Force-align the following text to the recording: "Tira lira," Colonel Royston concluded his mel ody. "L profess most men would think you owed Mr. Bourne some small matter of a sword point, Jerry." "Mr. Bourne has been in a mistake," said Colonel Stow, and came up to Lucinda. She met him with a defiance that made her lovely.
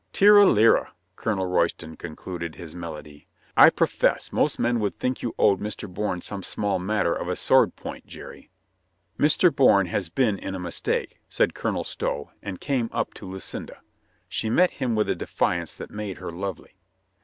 "Tira 0.13 0.47
lira," 0.47 0.91
Colonel 1.15 1.45
Royston 1.45 1.95
concluded 1.95 2.55
his 2.55 2.73
mel 2.73 2.95
ody. 2.95 3.27
"L 3.55 3.69
profess 3.69 4.33
most 4.33 4.57
men 4.57 4.79
would 4.79 4.97
think 4.97 5.21
you 5.21 5.35
owed 5.37 5.59
Mr. 5.59 5.87
Bourne 5.87 6.23
some 6.23 6.41
small 6.41 6.79
matter 6.79 7.13
of 7.13 7.27
a 7.27 7.35
sword 7.35 7.75
point, 7.75 8.07
Jerry." 8.07 8.49
"Mr. 9.19 9.55
Bourne 9.55 9.85
has 9.85 10.09
been 10.09 10.39
in 10.39 10.55
a 10.55 10.59
mistake," 10.59 11.19
said 11.29 11.53
Colonel 11.53 11.83
Stow, 11.83 12.31
and 12.41 12.59
came 12.59 12.89
up 12.91 13.13
to 13.13 13.27
Lucinda. 13.27 13.79
She 14.27 14.49
met 14.49 14.71
him 14.71 14.95
with 14.95 15.07
a 15.07 15.13
defiance 15.13 15.77
that 15.77 15.91
made 15.91 16.17
her 16.17 16.31
lovely. 16.31 16.77